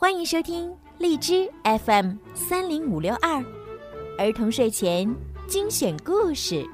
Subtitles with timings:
[0.00, 3.44] 欢迎收听荔枝 FM 三零五六二
[4.16, 5.12] 儿童睡前
[5.48, 6.64] 精选故事。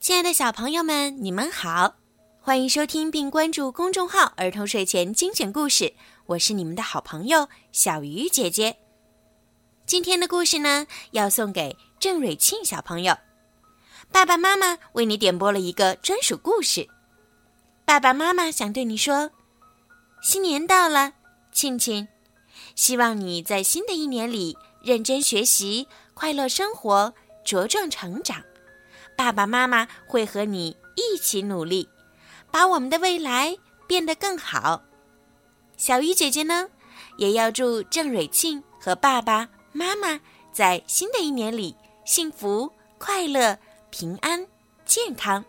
[0.00, 1.94] 亲爱的小朋友们，你们好，
[2.40, 5.94] 欢迎收听并关注公众号“儿童睡前精选故事”，
[6.26, 8.76] 我是你们的好朋友小鱼姐姐。
[9.86, 13.16] 今天的故事呢，要送给郑蕊庆小朋友。
[14.10, 16.88] 爸爸妈妈为你点播了一个专属故事。
[17.86, 19.30] 爸爸妈妈想对你说：
[20.20, 21.12] 新年到了，
[21.52, 22.08] 庆庆，
[22.74, 27.14] 希望你在新的一年里认真学习，快乐生活，
[27.44, 28.42] 茁壮成长。
[29.16, 31.88] 爸爸妈妈会和你一起努力，
[32.50, 33.56] 把我们的未来
[33.86, 34.82] 变得更好。
[35.76, 36.68] 小鱼姐姐呢，
[37.18, 40.20] 也要祝郑蕊庆和爸爸妈妈
[40.52, 43.56] 在新的一年里幸福、快乐、
[43.90, 44.44] 平安、
[44.84, 45.44] 健康。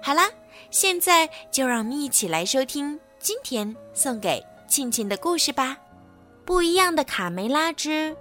[0.00, 0.30] 好啦，
[0.78, 5.74] 现在就让我们一起来收听今天送给庆庆的故事吧。
[6.44, 8.14] 不一样的卡梅拉之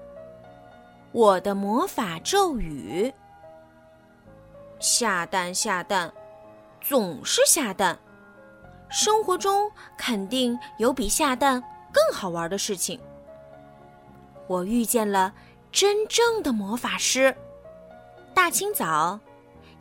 [1.12, 3.14] 我的魔法咒语。
[4.80, 6.10] 下蛋下蛋，
[6.80, 8.00] 总是下蛋。
[8.90, 12.98] 生活中肯定有比下蛋更好玩的事情。
[14.48, 15.34] 我遇见了
[15.74, 17.36] 真正的魔法师。
[18.34, 19.20] 大清早，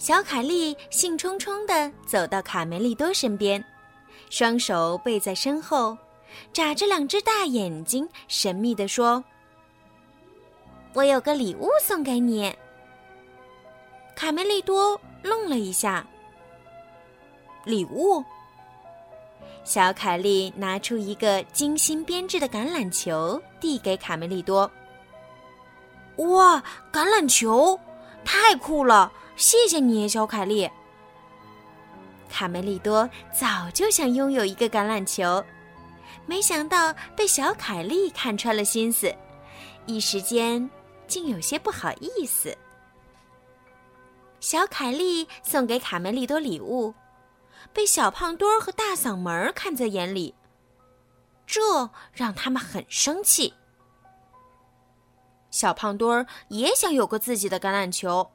[0.05, 3.65] 小凯莉兴冲冲地走到卡梅利多身边，
[4.29, 5.97] 双手背在身后，
[6.53, 9.25] 眨着两只大眼睛，神秘地说
[10.93, 12.55] ：“我有个礼物送给你。”
[14.15, 16.07] 卡梅利多愣了一下。
[17.65, 18.23] 礼物？
[19.65, 24.71] 小凯莉拿出一个精心编织的橄榄球，递给卡梅利多。
[26.17, 27.81] 哇，橄榄球，
[28.23, 29.11] 太酷了！
[29.37, 30.71] 谢谢你，小凯莉。
[32.29, 35.45] 卡梅利多早就想拥有一个橄榄球，
[36.27, 39.15] 没想到被小凯莉看穿了心思，
[39.87, 40.69] 一时间
[41.07, 42.57] 竟有些不好意思。
[44.41, 46.95] 小凯莉送给卡梅利多礼物，
[47.73, 50.35] 被小胖墩儿和大嗓门看在眼里，
[51.47, 53.53] 这让他们很生气。
[55.51, 58.29] 小胖墩儿也想有个自己的橄榄球，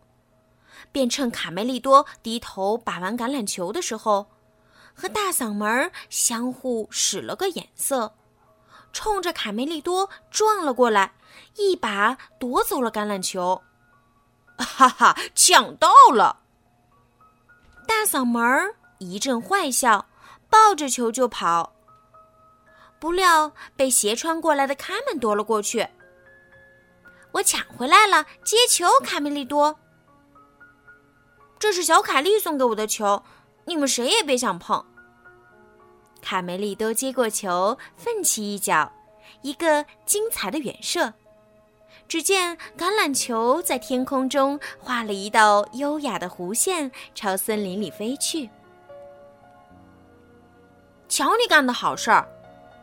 [0.91, 4.27] 便趁卡梅利多低头把玩橄榄球的时候，
[4.93, 8.13] 和大嗓门相互使了个眼色，
[8.91, 11.13] 冲着卡梅利多撞了过来，
[11.55, 13.61] 一把夺走了橄榄球。
[14.57, 16.41] 哈哈，抢到了！
[17.87, 20.07] 大嗓门儿一阵坏笑，
[20.49, 21.73] 抱着球就跑。
[22.99, 25.87] 不料被斜穿过来的卡门夺了过去。
[27.31, 29.79] 我抢回来了，接球，卡梅利多。
[31.59, 33.21] 这是小凯丽送给我的球，
[33.65, 34.83] 你们谁也别想碰。
[36.21, 38.89] 卡梅利多接过球，奋起一脚，
[39.41, 41.13] 一个精彩的远射。
[42.07, 48.49] 只见橄榄球在天空中画了一道优雅的弧线，朝森林里飞去。
[51.09, 52.27] 瞧你干的好事儿，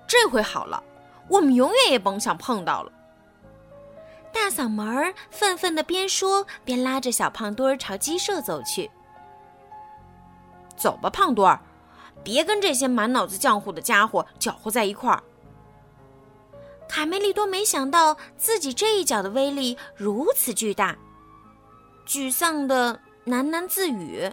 [0.07, 0.83] 这回好了，
[1.29, 2.93] 我们永远也甭想碰到了。
[4.37, 8.91] 大嗓门儿愤愤的边说边拉着小胖墩儿朝鸡舍走去。
[10.77, 11.59] 走吧，胖墩儿，
[12.23, 15.23] 别跟这些满脑子浆糊的家伙搅和在一块儿。
[16.87, 20.95] 卡梅利多没想到自己这一脚的威力如此巨大，
[22.07, 24.31] 沮丧的喃喃自语：“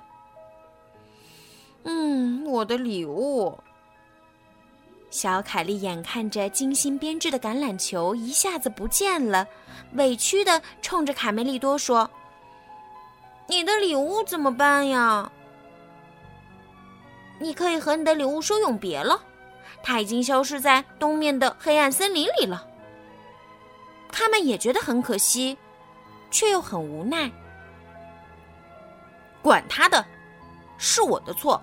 [1.83, 3.57] 嗯，我的礼物。”
[5.13, 9.47] 小凯莉眼看着精心编织的橄榄球一下子不见了，
[9.93, 12.09] 委屈的冲着卡梅利多说
[13.45, 15.31] ：“你的礼物怎么办呀？
[17.37, 19.23] 你可以和你的礼物说永别了。”
[19.83, 22.65] 它已经消失在东面的黑暗森林里了。
[24.11, 25.55] 他们也觉得很可惜，
[26.31, 27.31] 却又很无奈。
[29.43, 30.03] 管他的，
[30.79, 31.61] 是我的错，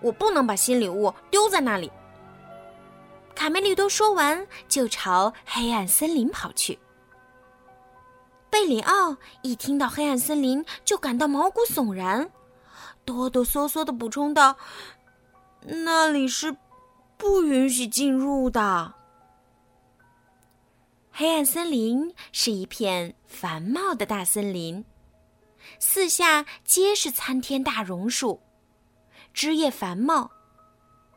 [0.00, 1.90] 我不能把新礼物丢在那里。
[3.36, 6.76] 卡梅利多说完，就朝黑暗森林跑去。
[8.50, 12.28] 贝里奥一听到黑暗森林，就感到毛骨悚然，
[13.04, 14.56] 哆哆嗦嗦的补充道
[15.62, 16.56] ：“那里是。”
[17.18, 18.92] 不允许进入的。
[21.10, 24.84] 黑暗森林是一片繁茂的大森林，
[25.78, 28.38] 四下皆是参天大榕树，
[29.32, 30.30] 枝叶繁茂。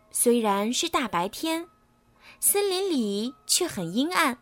[0.09, 1.67] 虽然是大白天，
[2.39, 4.37] 森林里却很阴暗，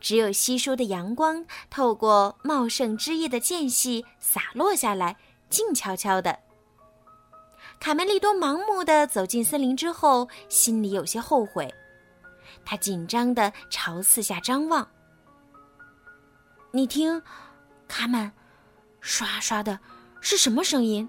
[0.00, 5.16] 只有稀疏的阳光透过茂盛枝叶的间隙洒落下来，
[5.50, 6.38] 静悄悄的。
[7.80, 11.72] 卡梅利多盲目的走进森林之后，心里有些后悔。
[12.64, 14.88] 他紧张的朝四下张望。
[16.70, 17.22] 你听，
[17.88, 18.30] 卡门，
[19.00, 19.78] 刷刷的，
[20.20, 21.08] 是什么声音？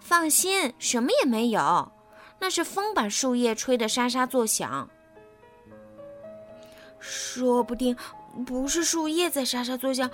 [0.00, 1.92] 放心，什么也没有，
[2.40, 4.88] 那是风把树叶吹得沙沙作响。
[6.98, 7.96] 说不定
[8.44, 10.10] 不是树叶在沙沙作响，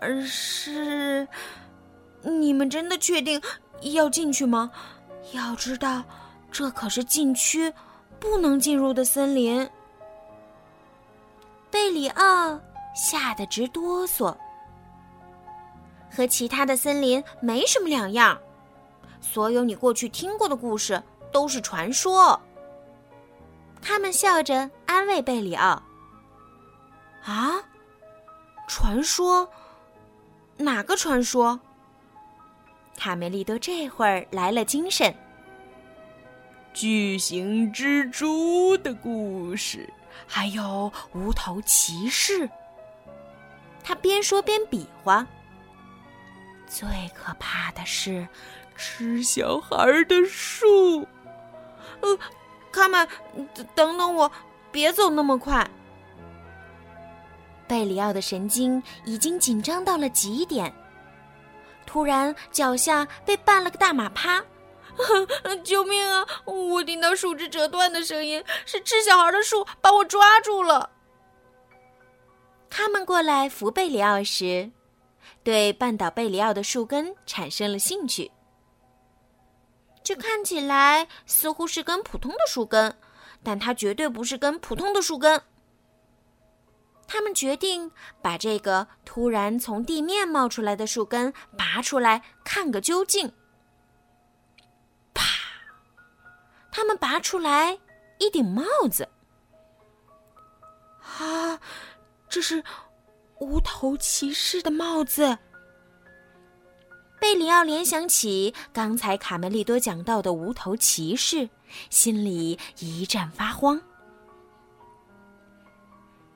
[0.00, 1.26] 而是……
[2.22, 3.40] 你们真的确定
[3.82, 4.70] 要进去吗？
[5.32, 6.02] 要知道，
[6.50, 7.72] 这可是禁区，
[8.18, 9.68] 不能进入的森林。
[11.70, 12.58] 贝里奥
[12.94, 14.34] 吓得直哆嗦。
[16.10, 18.38] 和其他的森林没什么两样，
[19.20, 21.02] 所有你过去听过的故事
[21.34, 22.40] 都是传说。
[23.82, 25.82] 他们笑着安慰贝里奥。
[27.24, 27.60] 啊，
[28.68, 29.50] 传说？
[30.56, 31.58] 哪个传说？
[32.96, 35.12] 卡梅利多这会儿来了精神。
[36.72, 39.92] 巨型蜘蛛的故事，
[40.28, 42.48] 还有无头骑士。
[43.82, 45.26] 他边说边比划。
[46.68, 48.26] 最可怕的是
[48.76, 51.06] 吃小孩的树。
[52.04, 52.18] 呃，
[52.70, 53.08] 卡门，
[53.74, 54.30] 等等我，
[54.70, 55.68] 别走那么快。
[57.66, 60.72] 贝里奥的神经已经紧张到了极点。
[61.86, 64.44] 突然，脚下被绊了个大马趴，
[65.64, 66.26] 救命啊！
[66.44, 70.90] 我听到树枝折断的声音，是吃小孩的树把我抓住了。
[72.68, 74.70] 他们过来扶贝里奥时，
[75.42, 78.30] 对绊倒贝里奥的树根产生了兴趣。
[80.04, 82.94] 这看起来似乎是根普通的树根，
[83.42, 85.42] 但它绝对不是根普通的树根。
[87.06, 87.90] 他们决定
[88.20, 93.32] 把这个突然从地面冒出来的树根拔出来，看个究竟。
[95.14, 95.24] 啪！
[96.70, 97.78] 他们拔出来
[98.18, 99.08] 一顶帽子。
[101.00, 101.58] 啊，
[102.28, 102.62] 这是
[103.38, 105.38] 无头骑士的帽子。
[107.24, 111.48] 贝里奥联想起刚才卡梅利多讲到的无头骑士，
[111.88, 113.80] 心里一阵发慌。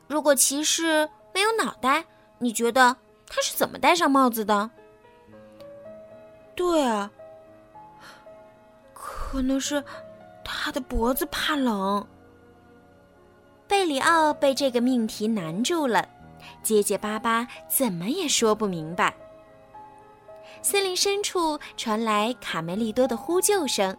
[0.06, 2.06] 如果骑士没有脑袋，
[2.38, 2.96] 你觉得
[3.26, 4.70] 他是怎么戴上帽子的？
[6.56, 7.10] 对啊，
[8.94, 9.84] 可能是
[10.42, 12.08] 他的脖子怕冷。
[13.66, 16.08] 贝里奥被这个命题难住了，
[16.62, 19.14] 结结巴巴，怎么也说不明白。
[20.62, 23.96] 森林深处传来卡梅利多的呼救声，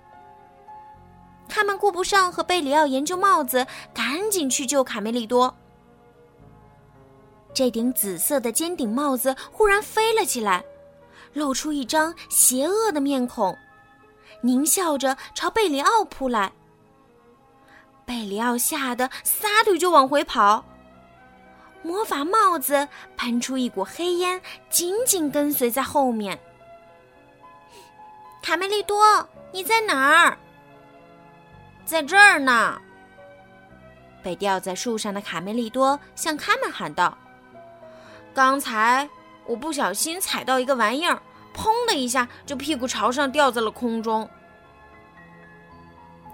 [1.48, 5.56] 他们顾不上和贝里奥研究帽子，赶紧去救卡梅利多。
[7.54, 10.64] 这顶紫色的尖顶帽子忽然飞了起来，
[11.34, 13.58] 露出一张邪恶的面孔，
[14.44, 16.52] 狞笑着朝贝里奥扑来。
[18.06, 20.64] 贝里奥吓得撒腿就往回跑，
[21.82, 26.38] 魔法帽子喷出一股黑烟，紧紧跟随在后面。
[28.42, 30.38] 卡梅利多，你在哪儿？
[31.86, 32.80] 在这儿呢。
[34.22, 37.18] 被吊在树上的卡梅利多向他们喊道。
[38.34, 39.10] 刚才
[39.46, 41.22] 我不小心踩到一个玩意儿，
[41.56, 44.30] 砰的一下就屁股朝上掉在了空中。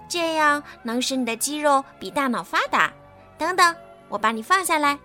[0.08, 2.92] 这样能使你的肌肉比大脑发达。
[3.38, 3.74] 等等，
[4.08, 4.98] 我把你放下来。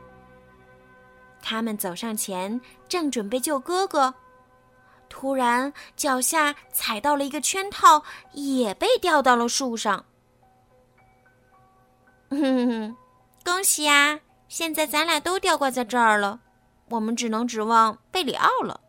[1.42, 4.14] 他们走上前，正准备救哥哥，
[5.10, 10.06] 突然脚下踩到了一个圈套，也被吊到了树上。
[12.30, 12.98] 哼哼，
[13.44, 14.20] 恭喜呀！
[14.48, 16.42] 现在咱俩都吊挂在这儿了。
[16.90, 18.82] 我们只能指望贝里奥了。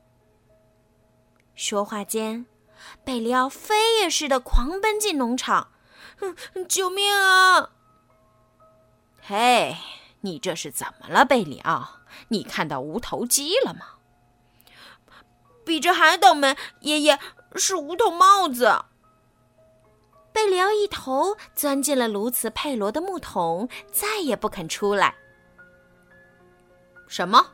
[1.54, 2.46] 说话间，
[3.04, 5.68] 贝里奥飞也似的狂奔进农场
[6.18, 7.70] ，“哼救命啊
[9.22, 9.76] ！”“嘿，
[10.22, 12.01] 你这是怎么了，贝里奥？
[12.28, 13.80] 你看到无头鸡了吗
[15.64, 17.18] ？”“比这还倒霉，爷爷
[17.56, 18.84] 是无头帽子。”
[20.32, 25.14] 贝里奥一头钻进了鸬鹚佩罗的木桶，再也不肯出来。
[27.06, 27.46] 什么？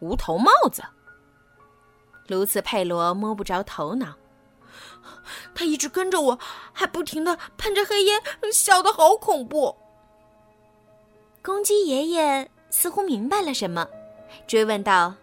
[0.00, 0.82] 无头帽子，
[2.28, 4.14] 鸬鹚佩罗摸不着头脑。
[5.54, 6.38] 他一直跟着我，
[6.72, 9.76] 还不停的喷着黑烟，笑得好恐怖。
[11.42, 13.88] 公鸡爷爷似乎明白了什么，
[14.46, 15.14] 追问道：“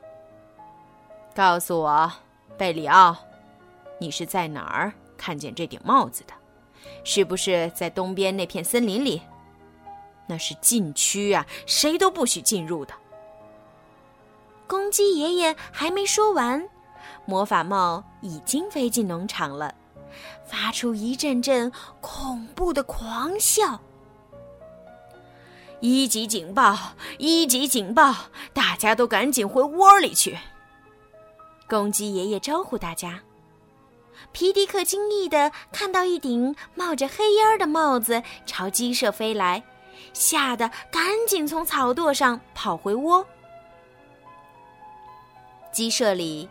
[1.36, 2.12] 告诉我，
[2.58, 3.16] 贝里奥，
[4.00, 6.34] 你是在哪儿看见这顶帽子的？
[7.04, 9.22] 是不是在东边那片森林里？
[10.28, 12.94] 那是禁区啊，谁都不许进入的。”
[14.68, 16.68] 公鸡爷爷还没说完，
[17.25, 19.75] 魔法帽已经飞进农场了，
[20.44, 21.72] 发出一阵阵
[22.02, 23.80] 恐怖的狂笑。
[25.86, 26.75] 一级警报！
[27.20, 28.12] 一级警报！
[28.54, 30.36] 大家都赶紧回窝里去！
[31.70, 33.20] 公鸡爷爷招呼大家。
[34.32, 39.63] 皮迪克惊异的看到一顶冒着黑烟的帽子朝鸡舍飞来，
[40.12, 43.24] 吓得赶紧从草垛上跑回窝。
[45.72, 46.50] 鸡舍里，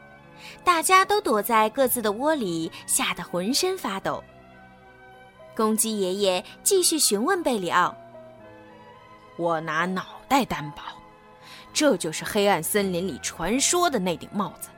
[0.63, 4.23] 大家都躲在各自的窝里，吓得浑身发抖。
[5.57, 7.93] 公鸡爷爷继续询问贝里奥
[9.37, 10.83] ：“我拿脑袋担保，
[11.73, 14.69] 这就是黑暗森林里传说的那顶帽子。”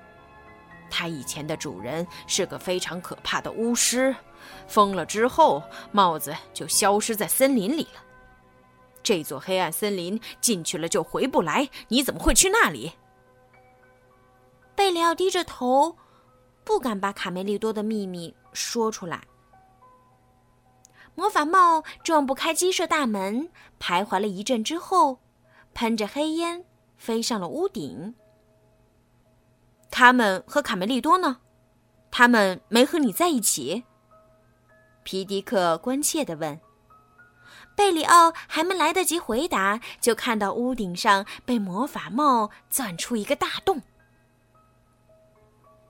[0.88, 4.14] 它以前的主人是个非常可怕的巫师，
[4.68, 8.00] 疯了之后，帽子就消失在森林里了。
[9.02, 12.92] 这座黑暗森林进去了就回不来，你怎么会去那里？
[14.74, 15.96] 贝里奥低着头，
[16.64, 19.20] 不敢把卡梅利多的秘密说出来。
[21.16, 23.48] 魔法帽撞不开鸡舍大门，
[23.80, 25.18] 徘徊了一阵之后，
[25.72, 26.64] 喷着黑烟
[26.96, 28.14] 飞上了屋顶。
[29.90, 31.38] 他们和卡梅利多呢？
[32.10, 33.84] 他们没和你在一起？
[35.04, 36.60] 皮迪克关切地问。
[37.74, 43.80] 贝里奥还没来得及回答，就看到屋顶上被魔法帽钻出一个大洞。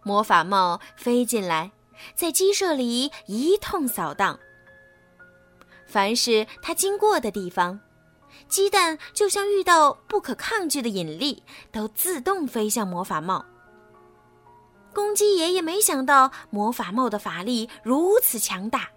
[0.05, 1.73] 魔法帽飞进来，
[2.15, 4.39] 在鸡舍里一通扫荡。
[5.87, 7.81] 凡是他经过的地方，
[8.49, 13.45] 鸡蛋就像遇到不可抗拒的引力，都自动飞向魔法帽。
[14.93, 18.89] 公鸡爷爷没想到魔法帽的法力如此强大，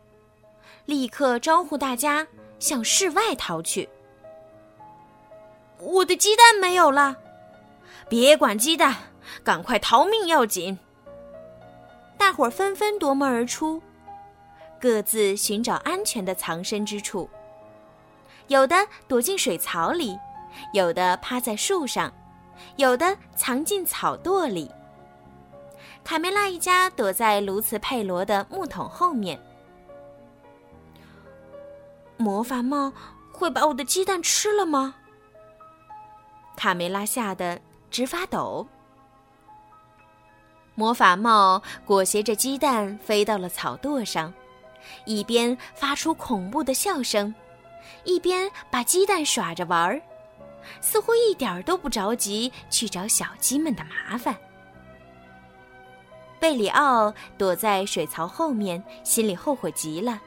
[0.85, 2.25] 立刻招呼大家
[2.57, 3.87] 向室外逃去。
[5.79, 7.15] 我的鸡蛋没有了，
[8.09, 8.95] 别管鸡蛋，
[9.43, 10.77] 赶快逃命要紧！
[12.17, 13.81] 大伙纷纷夺门而出，
[14.79, 17.29] 各自寻找安全的藏身之处。
[18.47, 18.75] 有的
[19.07, 20.17] 躲进水槽里，
[20.73, 22.11] 有的趴在树上，
[22.77, 24.71] 有的藏进草垛里。
[26.03, 29.39] 卡梅拉一家躲在卢茨佩罗的木桶后面。
[32.17, 32.91] 魔法帽
[33.31, 34.95] 会把我的鸡蛋吃了吗？
[36.57, 38.67] 卡梅拉吓得直发抖。
[40.73, 44.33] 魔法帽裹挟着鸡蛋飞到了草垛上，
[45.05, 47.33] 一边发出恐怖的笑声，
[48.03, 50.01] 一边把鸡蛋耍着玩儿，
[50.81, 54.35] 似乎一点儿都不着急去找小鸡们的麻烦。
[56.39, 60.21] 贝里奥躲在水槽后面，心里后悔极了。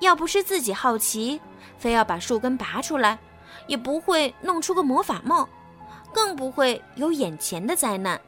[0.00, 1.40] 要不是自己好奇，
[1.78, 3.18] 非要把树根拔出来，
[3.66, 5.48] 也不会弄出个魔法帽，
[6.12, 8.20] 更不会有眼前的灾难。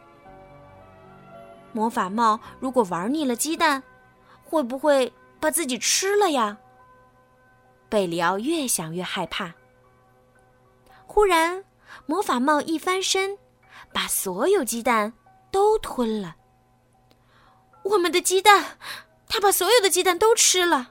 [1.73, 3.83] 魔法帽如果玩腻了鸡蛋，
[4.53, 6.59] 会不会把自己吃了呀？
[7.89, 9.51] 贝里奥越想越害怕。
[11.07, 11.65] 忽然，
[12.05, 13.39] 魔法帽一翻身，
[13.95, 15.15] 把所有鸡蛋
[15.51, 16.37] 都吞了。
[17.83, 18.77] 我们的鸡蛋，
[19.27, 20.91] 他把所有的鸡蛋都吃了。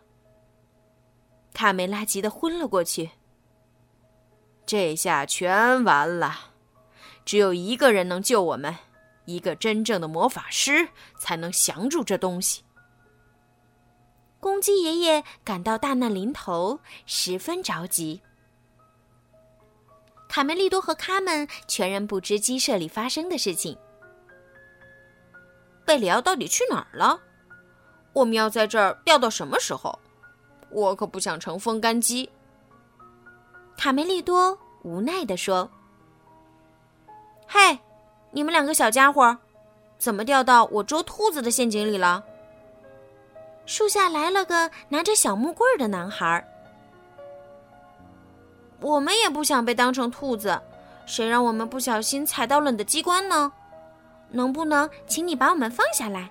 [1.53, 3.11] 卡梅拉急得昏了过去。
[4.65, 6.51] 这下全完了，
[7.23, 8.75] 只有一个人能救我们，
[9.25, 10.89] 一个真正的魔法师
[11.19, 12.63] 才能降住这东西。
[14.41, 18.19] 公鸡爷爷感到大难临头，十分着急。
[20.27, 23.77] 卡梅利多和卡门全然不知鸡舍里发生的事情。
[25.85, 27.19] 贝里奥到底去哪儿了？
[28.13, 29.97] 我们要在这儿钓到什么时候？
[30.71, 32.27] 我可不想成风干鸡。
[33.77, 35.69] 卡梅利多无奈地说
[37.45, 37.77] ：“嘿，
[38.31, 39.37] 你们两个小家伙，
[39.99, 42.23] 怎么掉到我捉兔子的陷阱里了？”
[43.71, 46.45] 树下来了个拿着小木棍的男孩。
[48.81, 50.61] 我们也不想被当成兔子，
[51.05, 53.49] 谁让我们不小心踩到了你的机关呢？
[54.29, 56.29] 能不能请你把我们放下来？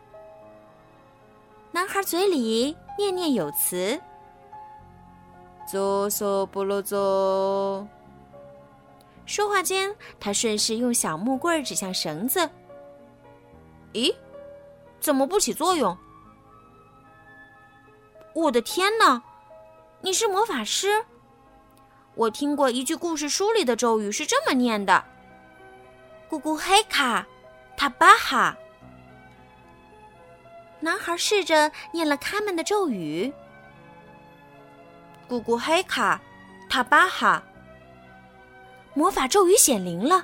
[1.73, 3.99] 男孩嘴里念念有词。
[5.67, 7.89] 左手不落左。
[9.25, 12.47] 说话间，他顺势用小木棍指向绳子。
[13.95, 14.15] 咦，
[15.01, 15.97] 怎么不起作用？
[18.35, 19.23] 我的天哪！
[20.03, 21.05] 你是魔法师？
[22.15, 25.05] 我听过一句故事书里的咒语是这么念的
[26.31, 27.27] ：“咕咕黑卡。”
[27.77, 28.57] 塔巴哈！
[30.81, 33.33] 男孩试着念了他们的咒语。
[35.29, 36.21] 咕咕黑卡，
[36.69, 37.43] 塔巴哈！
[38.93, 40.23] 魔法咒语显灵了，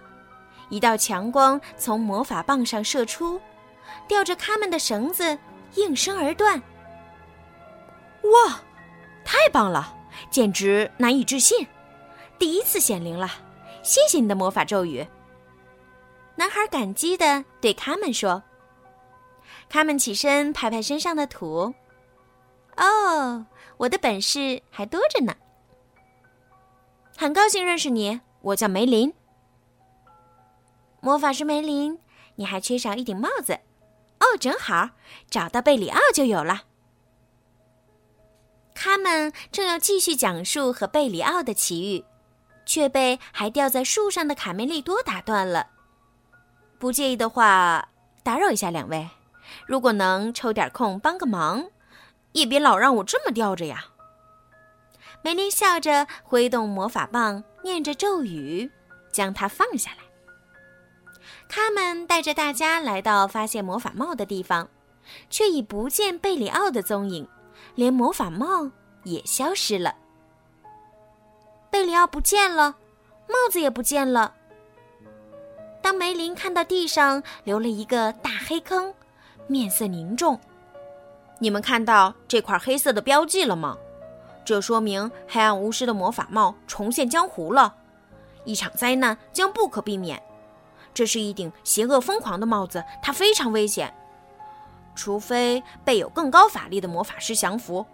[0.69, 3.41] 一道强光从魔法棒上射出，
[4.07, 5.39] 吊着他们的绳子
[5.77, 6.63] 应声而断。
[8.33, 8.61] 哇，
[9.25, 9.95] 太棒了，
[10.31, 11.67] 简直难以置信！
[12.39, 13.31] 第一次显灵了，
[13.83, 15.07] 谢谢你的魔法咒语。
[16.35, 18.43] 男孩感激的对卡门说
[19.71, 21.73] ：“卡门起身拍拍身上的土。
[22.77, 23.47] 哦，
[23.79, 25.35] 我的本事还多着呢。
[27.17, 29.15] 很高兴认识你，我叫梅林。
[31.01, 31.99] 魔法师梅林，
[32.35, 33.61] 你还缺少一顶帽子。
[34.21, 34.91] 哦，正好
[35.31, 36.65] 找到贝里奥就有了。”
[38.79, 42.05] 他们正要继续讲述和贝里奥的奇遇，
[42.67, 45.69] 却被还吊在树上的卡梅利多打断了。
[46.79, 47.89] 不介意的话，
[48.23, 49.09] 打扰一下两位。
[49.67, 51.71] 如果能抽点空帮个忙，
[52.33, 53.87] 也别老让我这么吊着呀。
[55.23, 58.71] 梅林笑着挥动魔法棒，念着咒语，
[59.11, 59.99] 将它放下来。
[61.49, 64.69] 他们带着大家来到发现魔法帽的地方，
[65.31, 67.27] 却已不见贝里奥的踪影。
[67.75, 68.71] 连魔法帽
[69.05, 69.95] 也消失了，
[71.71, 72.77] 贝里奥不见了，
[73.29, 74.35] 帽子也不见了。
[75.83, 78.93] 当梅林看到地上留了一个大黑坑，
[79.47, 80.39] 面色凝重。
[81.39, 83.77] 你们看到这块黑色的标记了吗？
[84.45, 87.75] 这说明黑暗巫师的魔法帽重现江湖了，
[88.45, 90.23] 一场灾难将不可避免。
[90.95, 93.95] 这是一顶邪恶疯狂的帽子，它非常危险。
[94.97, 97.87] 除非被有更高法力的魔法师降服，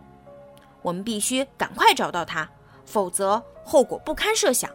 [0.81, 2.49] 我们必须赶快找到他，
[2.87, 4.71] 否则后果不堪设想。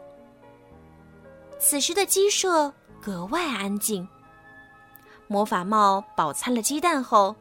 [1.58, 4.08] 此时的鸡舍格外安静。
[5.28, 7.36] 魔法帽饱餐了鸡蛋后，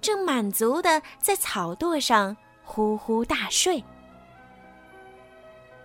[0.00, 3.82] 正满足的在草垛上呼呼大睡。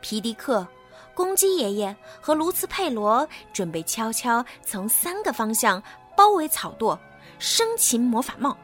[0.02, 0.68] 皮迪克、
[1.16, 5.82] 公鸡爷爷和卢茨佩罗准备悄悄从三个方向
[6.16, 6.98] 包围草垛。
[7.39, 8.58] 生擒魔法帽。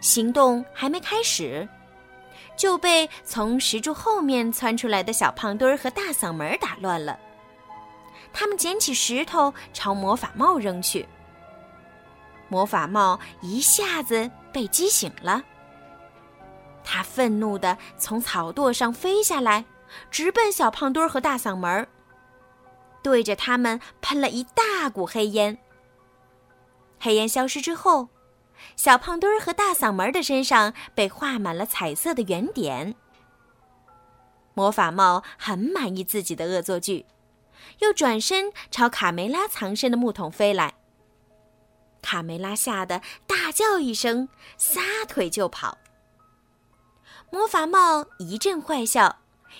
[0.00, 1.68] 行动还没开始，
[2.56, 7.18] 就被从石柱后面窜出来的小胖墩儿和大嗓门打乱了。
[8.32, 11.06] 他们捡起石头朝魔法帽扔去，
[12.48, 15.42] 魔法帽一下子被激醒了。
[16.84, 19.64] 他愤怒地从草垛上飞下来，
[20.10, 21.88] 直奔小胖墩儿和大嗓门，
[23.02, 25.58] 对着他们喷了一大股黑烟。
[26.98, 28.08] 黑烟消失之后，
[28.74, 32.94] 小胖墩儿和大嗓门的身上被画满了彩色的圆点。
[34.54, 37.06] 魔法帽很满意自己的恶作剧，
[37.80, 40.74] 又转身朝卡梅拉藏身的木桶飞来。
[42.00, 45.76] 卡梅拉吓得大叫一声，撒腿就跑。
[47.30, 49.18] 魔法帽一阵坏笑，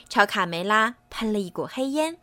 [0.08, 2.18] 朝卡梅拉喷了一股黑烟。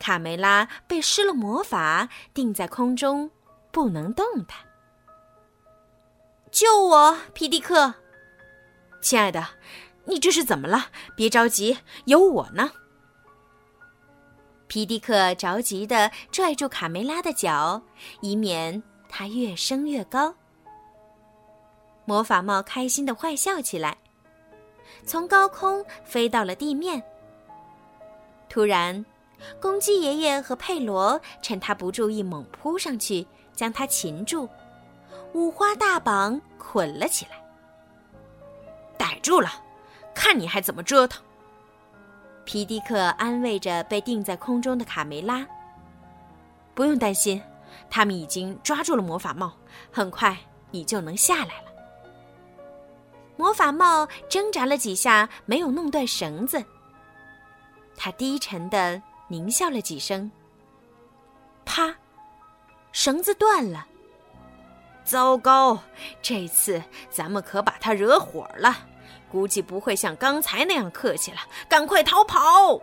[0.00, 3.30] 卡梅拉被施了魔法，定在空中。
[3.76, 4.58] 不能动弹。
[6.50, 7.92] 救我，皮迪克！
[9.02, 9.48] 亲爱的，
[10.06, 10.86] 你这是怎么了？
[11.14, 12.70] 别着急，有我呢。
[14.66, 17.82] 皮迪克着急的拽住卡梅拉的脚，
[18.22, 20.34] 以免她越升越高。
[22.06, 23.98] 魔法帽开心的坏笑起来，
[25.04, 27.02] 从高空飞到了地面。
[28.48, 29.04] 突然，
[29.60, 33.26] 公鸡爷爷和佩罗趁他不注意，猛扑上去。
[33.56, 34.48] 将他擒住，
[35.32, 37.42] 五花大绑捆了起来。
[38.96, 39.50] 逮住了，
[40.14, 41.20] 看你还怎么折腾！
[42.44, 45.44] 皮迪克安慰着被定在空中的卡梅拉
[46.74, 47.42] ：“不用担心，
[47.90, 49.52] 他们已经抓住了魔法帽，
[49.90, 50.36] 很快
[50.70, 51.72] 你就能下来了。”
[53.36, 56.64] 魔法帽挣扎了几下，没有弄断绳子。
[57.96, 60.30] 他低沉的狞笑了几声，
[61.64, 61.94] 啪。
[62.96, 63.86] 绳子断了，
[65.04, 65.78] 糟糕！
[66.22, 68.74] 这次咱们可把他惹火了，
[69.30, 71.36] 估计不会像刚才那样客气了。
[71.68, 72.80] 赶快逃跑！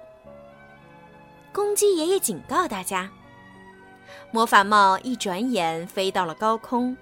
[1.51, 3.09] 公鸡爷爷警告大家。
[4.29, 6.95] 魔法帽一转眼飞到了高空，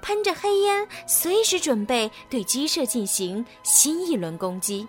[0.00, 4.86] 喷着黑烟，随时准备对鸡舍进行新一轮攻击。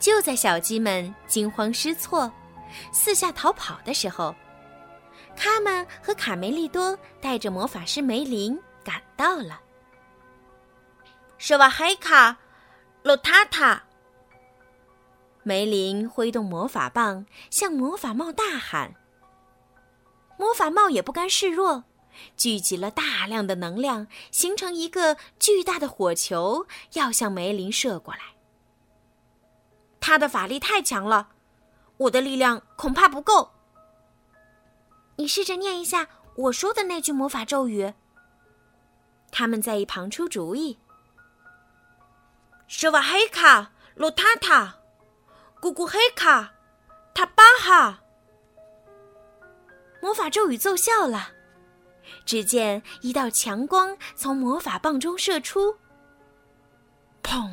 [0.00, 2.28] 就在小鸡们惊慌失措、
[2.90, 4.34] 四下逃跑的时候。
[5.36, 9.60] 他们和卡梅利多带着魔法师梅林赶到了。
[11.38, 12.36] 舍瓦海卡，
[13.02, 13.82] 洛塔塔。
[15.42, 18.94] 梅林挥动魔法棒，向魔法帽大喊。
[20.38, 21.84] 魔法帽也不甘示弱，
[22.36, 28.20] 聚集了大量的能量，形成一个巨大的火球，要向梅林射过来。
[30.00, 31.28] 他的法力太强了，
[31.98, 33.53] 我的力量恐怕不够。
[35.16, 37.94] 你试着念一下我说的那句魔法咒语。
[39.30, 40.78] 他们在一旁出主意
[42.68, 44.76] ：“舍瓦黑卡罗塔塔，
[45.60, 46.52] 咕咕黑卡
[47.14, 48.00] 塔巴哈。”
[50.00, 51.30] 魔法咒语奏效了，
[52.24, 55.76] 只见一道强光从魔法棒中射出，
[57.22, 57.50] 砰！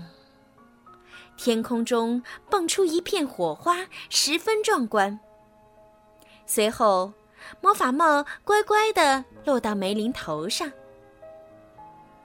[1.37, 5.19] 天空中蹦出一片火花，十分壮观。
[6.45, 7.13] 随后，
[7.59, 10.71] 魔法帽乖乖的落到梅林头上。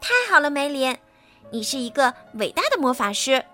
[0.01, 0.97] 太好了，梅林，
[1.51, 3.45] 你是一个伟大的魔法师。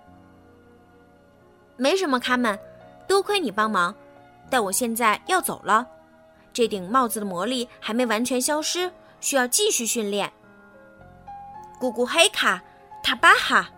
[1.76, 2.58] 没什么，卡门，
[3.08, 3.94] 多亏你帮忙，
[4.50, 5.86] 但我现在要走了。
[6.52, 10.30] 这顶帽子的魔力还没完全消失，需要继续训练。
[11.80, 12.62] 咕咕黑卡
[13.02, 13.70] 塔巴哈，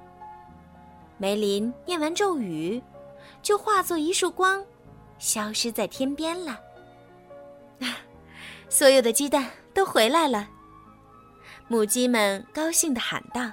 [1.16, 2.82] 梅林念完咒语，
[3.40, 4.64] 就化作一束光，
[5.18, 6.58] 消失在天边了。
[8.64, 10.48] 啊，所有的鸡蛋都回来了，
[11.68, 13.50] 母鸡们高兴地喊道：“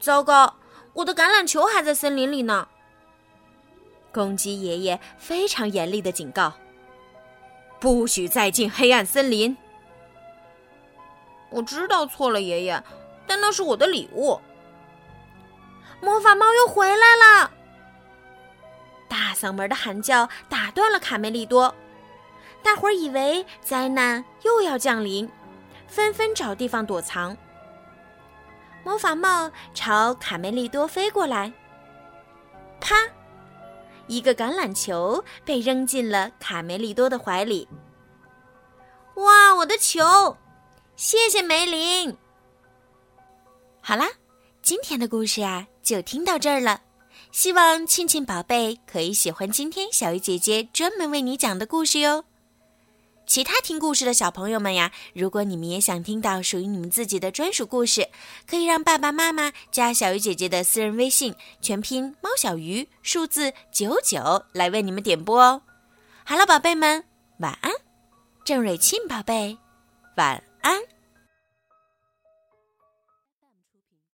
[0.00, 0.54] 糟糕，
[0.92, 2.68] 我的橄榄球还在森林里呢！”
[4.12, 6.52] 公鸡爷爷非常严厉的警告。
[7.80, 9.56] 不许再进黑暗森林！
[11.50, 12.82] 我知道错了，爷爷，
[13.26, 14.40] 但那是我的礼物。
[16.00, 17.50] 魔法猫又回来了！
[19.08, 21.74] 大嗓门的喊叫打断了卡梅利多，
[22.64, 25.30] 大伙儿以为灾难又要降临，
[25.86, 27.36] 纷纷找地方躲藏。
[28.82, 31.52] 魔法帽朝卡梅利多飞过来，
[32.80, 32.96] 啪！
[34.06, 37.68] 一个橄榄球被扔进了卡梅利多的怀里。
[39.16, 40.36] 哇，我的球！
[40.96, 42.16] 谢谢梅林。
[43.80, 44.08] 好啦，
[44.62, 46.80] 今天的故事呀就听到这儿了。
[47.30, 52.24] 希望庆庆宝贝可以喜欢今天小鱼姐姐专门为你讲的故事哟。
[53.26, 58.08] 其他听故事的小朋友们呀，如果你们也想听到属于你们自己的专属故事，
[58.46, 65.62] 可以让爸爸妈妈加小鱼姐姐的私人微信，全拼猫小鱼数字九九来为你们点播哦。
[66.24, 67.04] 好了，宝贝们，
[67.38, 67.72] 晚安。
[68.44, 69.58] 郑瑞沁宝贝，
[70.16, 70.93] 晚安。